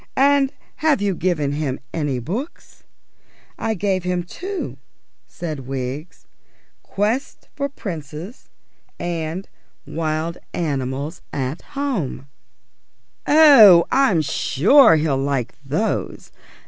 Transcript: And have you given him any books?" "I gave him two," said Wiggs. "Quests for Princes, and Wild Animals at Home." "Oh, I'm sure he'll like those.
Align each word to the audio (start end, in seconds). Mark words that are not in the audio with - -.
And 0.17 0.51
have 0.77 0.99
you 0.99 1.13
given 1.13 1.51
him 1.51 1.79
any 1.93 2.17
books?" 2.17 2.85
"I 3.59 3.75
gave 3.75 4.03
him 4.03 4.23
two," 4.23 4.79
said 5.27 5.67
Wiggs. 5.67 6.25
"Quests 6.81 7.47
for 7.55 7.69
Princes, 7.69 8.49
and 8.99 9.47
Wild 9.85 10.39
Animals 10.55 11.21
at 11.31 11.61
Home." 11.77 12.25
"Oh, 13.27 13.85
I'm 13.91 14.23
sure 14.23 14.95
he'll 14.95 15.19
like 15.21 15.53
those. 15.63 16.31